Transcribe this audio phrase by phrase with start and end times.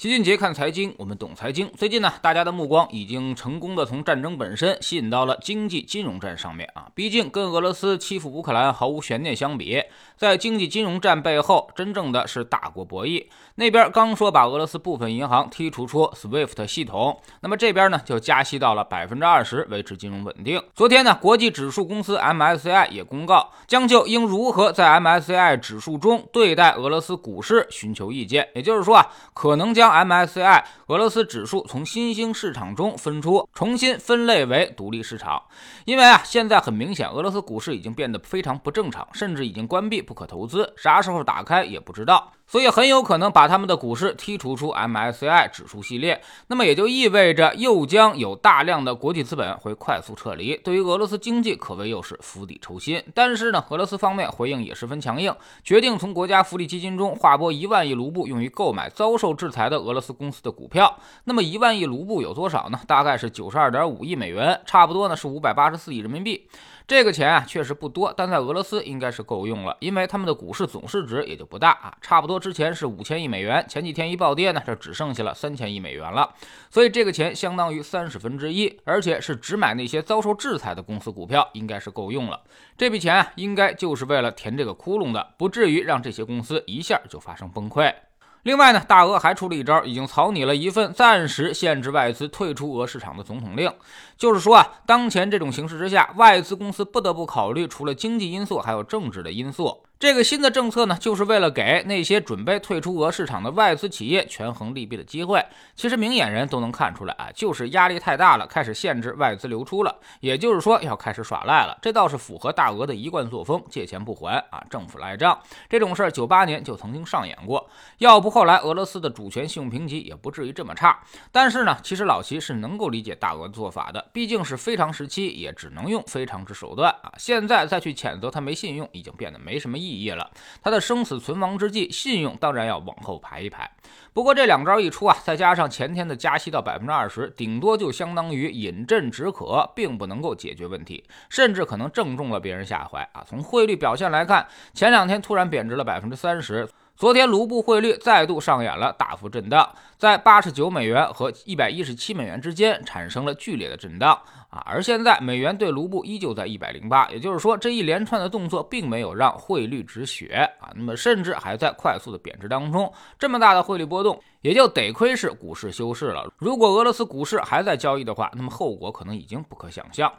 [0.00, 1.70] 齐俊杰看财经，我们懂财经。
[1.76, 6.88] 最近呢，大家的目光已经成功的从战争本身吸引到了经济金融战上面啊。
[6.94, 9.82] 毕竟跟俄罗斯欺负乌克兰毫无悬念相比，
[10.16, 13.26] 在经济金融战背后，真正的是大国博弈。
[13.56, 20.62] 那边刚说把俄罗斯部分银行剔除出 SWIFT 系统，那么这边呢就加息到了百分之二十，维持金融稳定。
[20.74, 28.48] 昨天呢，国际指数公司 MSCI 也公告，将就应如何在 MSCI 指数中对待俄罗斯股市寻求意见。
[28.54, 35.42] 也就是说啊，可能将 MSCI 俄罗斯指数从新兴市场中分出，重新分类为独立市场。
[35.84, 42.32] 因为啊，现在很明显，俄罗斯股市已经变得非常不正常，甚至已经关闭不可投资，啥时候打开也不知道。
[42.50, 53.00] 所以很有可能把他们的股市剔除出 MSCI 指数系列，那么也就意味着又将有大量的国际资本会快速撤离，对于俄罗斯经济可谓又是釜底抽薪。
[53.14, 55.32] 但是呢，俄罗斯方面回应也十分强硬，
[55.62, 60.98] 决定从国家福利基金中划拨一万亿卢布用于购买遭受制裁的俄罗斯公司的股票。
[61.22, 62.80] 那么一万亿卢布有多少呢？
[62.88, 66.48] 大概是九十二点五亿美元，差不多呢是五百八十四亿人民币。
[66.90, 76.34] 这个钱啊确实不多，但在俄罗斯应该是够用了，因为他们的股市总市值也就不大啊，差不多之前是五千亿美元，前几天一暴跌呢，这只剩下了三千亿美元了，
[76.68, 82.40] 所以这个钱相当于三十分之一，而且是只买那些遭受制裁的公司股票，应该是够用了。
[82.76, 87.94] 这笔钱啊，应该就是为了填这个窟窿的，不至于让这些公司一下就发生崩溃。
[88.42, 93.70] 另外呢，大俄还出了一招，已经草拟了一份暂时限制外资退出俄市场的总统令。
[94.16, 99.82] 就是说啊，当前这种形势之下，外资公司不得不考虑除了经济因素，还有政治的因素。
[100.00, 105.44] 这个新的政策呢，就是为了给那些准备退出俄市场的外资企业权衡利弊的机会。
[105.76, 109.94] 其实明眼人都能看出来啊，就是压力太大了，开始限制外资流出了。
[110.20, 111.76] 也就是说，要开始耍赖了。
[111.82, 115.38] 这倒是符合大俄的一贯作风，借钱不还啊，政府赖账。
[115.68, 117.68] 这种事儿九八年就曾经上演过。
[117.98, 120.98] 要不后来俄罗斯的主权信用评级也不至于这么差。
[121.30, 127.12] 但是呢，其实老齐是能够理解大俄的做法的，毕竟是非常时期，也只能用非常之手段啊。
[127.18, 129.89] 现在再去谴责他没信用，已经变得没什么意义。
[129.90, 130.30] 意义了，
[130.62, 133.70] 他的生死存亡之际，信用当然要往后排一排。
[134.12, 143.24] 不过这两招一出啊，再加上前天的加息到百分之二十，顶多就相当于饮鸩止渴，并不能够解决问题，甚至可能正中了别人下怀啊。
[143.26, 146.68] 从汇率表现来看，前两天突然贬值了百分之三十。
[146.96, 154.20] 昨天卢布汇率再度上演了大幅震荡，在八十九美元和一百一十七美元之间产生了剧烈的震荡
[154.50, 154.62] 啊！
[154.66, 162.92] 而现在美元对卢布依旧在一百零八，也就是说这一连串的动作并没有让汇率止血啊，那么甚至还在快速的贬值当中。
[163.18, 166.30] 这么大的汇率波动，也就得亏是股市休市了。
[166.36, 170.12] 如果俄罗斯股市还在交易的话，那么后果可能已经不可想象。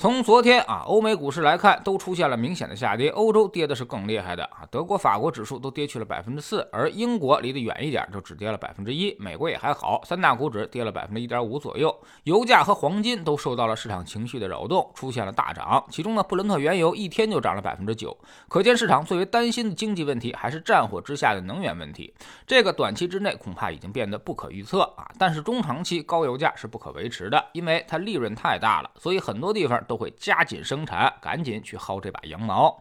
[0.00, 3.10] 从昨天啊，欧美股市来看，都出现了明显的下跌。
[3.10, 9.14] 欧洲跌的是更厉害的啊，德国、法国指数都跌去了百分之四，而英国离得远一点，就只跌了百分之一。
[9.18, 11.94] 美国也还好，三大股指跌了百分之一点五左右。
[12.22, 15.84] 油价和黄金都受到了市场情绪的扰动，出现了大涨。
[15.90, 18.16] 其中呢，布伦特原油一天就涨了百分之九。
[18.48, 22.14] 可见市场最为担心的经济问题还是战火之下的能源问题。
[22.46, 29.78] 这个短期之内恐怕已经变得不可预测啊，但是中长期高油价是不可维持的，因为它利润太大了，所以很多地方。
[29.90, 32.80] 都会加紧生产，赶紧去薅这把羊毛。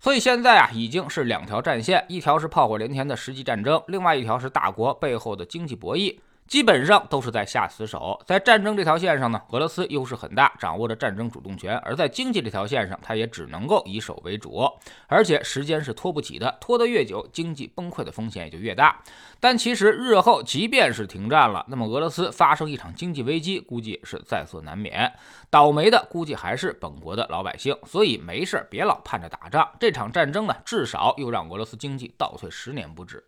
[0.00, 6.18] 所以现在啊，已经是两条战线，一条是炮火连天的实际战争，另外一条是大国背后的经济博弈。
[6.50, 14.68] 基本上都是在下死手，在战争这条线上呢，俄罗斯优势很大，掌握着战争主动权；而在经济这条线上，它也只能够以守为主，
[15.06, 19.00] 而且时间是拖不起的，拖得越久，经济崩溃的风险也就越大。
[19.38, 25.12] 但其实日后即便是停战了，那么俄罗斯发生一场经济危机，估计是在所难免，
[25.50, 27.76] 倒霉的估计还是本国的老百姓。
[27.86, 33.24] 所以没事别老盼着打仗，这场战争呢，至少又让俄罗斯经济倒退十年不止。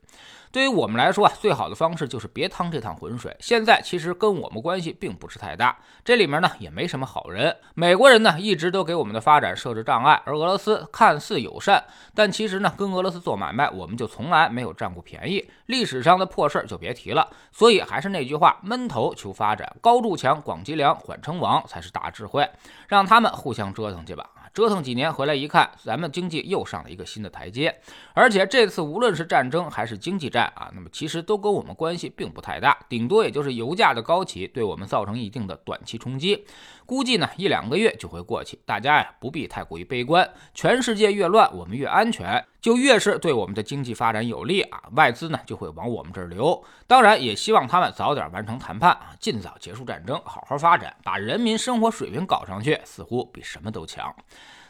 [0.50, 3.37] 对于我们来说啊，最好的方式就是别趟这趟浑水。
[3.41, 7.56] 现在其实跟我们关系并不是太大，这里面呢也没什么好人。
[7.75, 11.83] 美国人呢一直都给我们的发展设置障碍，而俄罗斯看似友善，
[12.15, 15.49] 但其实呢跟俄罗斯做买卖，我们就从来没有占过便宜。
[15.67, 17.28] 历史上的破事儿就别提了。
[17.50, 22.49] 所以还是那句话，闷头求发展，高筑墙，广积粮，缓称王才是大智慧。
[22.88, 24.29] 让他们互相折腾去吧。
[24.54, 27.75] 折腾几年回来一看，咱们经济又上了一个新的台阶，
[28.12, 36.44] 而且这次无论是战争还是经济战啊，那么其实都跟我们关系并不太大，顶多也就是油价的高企对我们造成一定的短期冲击，
[36.84, 40.28] 估计呢一两个月就会过去，大家呀不必太过于悲观。
[40.52, 46.64] 全世界越乱，我们越安全，就越是对我们的经济发展有利啊，外资呢就会往我们这儿流。
[46.87, 54.14] 当然也希望他们早点完成谈判啊，尽早结束战争，好好发展，把人民生活水平搞上去，似乎比什么都强。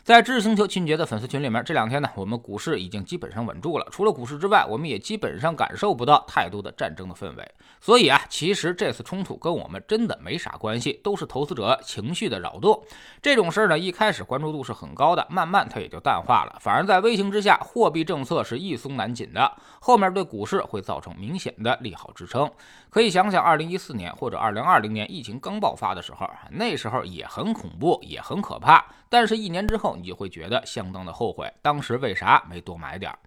[0.04, 3.86] 在知识星球秦杰的粉丝群里面，这两天呢，我们股市已经基本上稳住了。
[3.92, 7.48] 除了股市之外，我们也基本上感受不到太多的战争的氛围。
[7.80, 12.82] 所以啊，其实这次冲突跟我们真的没啥关系，都是投资者情绪的扰动。
[13.20, 16.58] 这种事儿呢，一开始关注度是很高的，慢慢它也就淡化了。
[16.60, 22.50] 反而在微型之下，货币政策是一松难紧的，后面对股市会造成明显的利好支撑。
[22.90, 28.84] 可以想想，二零一四年或者二零二零年疫情刚爆发的时候，那时候也很恐怖，也很可怕。
[29.12, 33.18] 但是，一年之后，你就会觉得相当的后悔，当时为啥没多买点儿？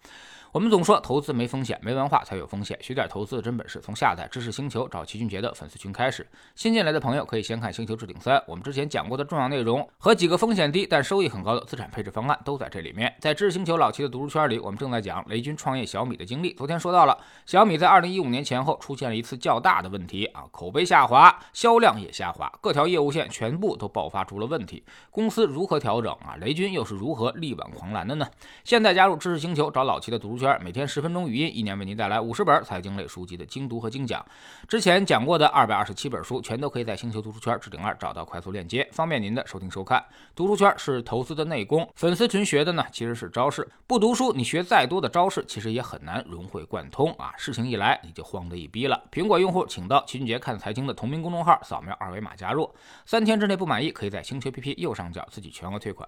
[0.56, 2.80] 我们总说投资没风险，没文化才有风险。
[2.82, 6.26] 学点投资的真本事，从下载知识星球找齐俊杰的粉丝群开始。
[6.56, 13.14] 新进来的朋友可以先看《星球置顶三》，我们之前讲过的重要内容和几个风险低但收益很高的资产配置方案都在这里面。
[13.20, 16.54] 在知识星球老齐的读书圈里，我们正在讲雷军创业小米的经历。
[16.54, 24.82] 昨天说到了小米在二零一五年前后出现了一次较大的问题啊，口碑下滑，销量也下滑，各条业务线全部都爆发出了问题。
[25.12, 26.38] 公司如何调整啊？
[26.40, 28.26] 雷军又是如何力挽狂澜的呢？
[28.64, 30.64] 现在加入知识星球，找老齐的读书圈圈。
[30.64, 34.24] 每天十分钟语音，一年为您带来五十本财经类书籍的精读和精讲。
[34.68, 40.04] 之前讲过的二百二十七本书，全都可以在星球读书圈置顶二找到快速链接，方便您的收听收看。
[40.36, 43.68] 读书圈是投资的内功，粉丝群学的呢其实是招式。
[43.88, 47.34] 不读书，你学再多的招式，其实也很难融会贯通啊！
[47.38, 49.04] 事情一来，你就慌得一逼了。
[49.12, 52.70] 苹果用户请到齐俊杰看财经的同名公众号，扫描二维码加入。
[53.06, 56.08] 三天之内不满意，可以在星球 P P 右上角自己全额退款。